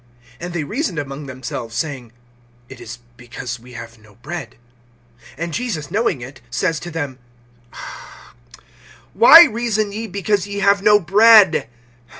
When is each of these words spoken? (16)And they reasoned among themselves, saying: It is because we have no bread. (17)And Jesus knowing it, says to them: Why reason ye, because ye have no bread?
(16)And 0.39 0.53
they 0.53 0.63
reasoned 0.63 0.97
among 0.97 1.27
themselves, 1.27 1.75
saying: 1.75 2.11
It 2.69 2.81
is 2.81 2.97
because 3.17 3.59
we 3.59 3.73
have 3.73 3.99
no 3.99 4.15
bread. 4.15 4.55
(17)And 5.37 5.51
Jesus 5.51 5.91
knowing 5.91 6.21
it, 6.21 6.41
says 6.49 6.79
to 6.79 6.89
them: 6.89 7.19
Why 9.13 9.43
reason 9.45 9.91
ye, 9.91 10.07
because 10.07 10.47
ye 10.47 10.57
have 10.57 10.81
no 10.81 10.99
bread? 10.99 11.69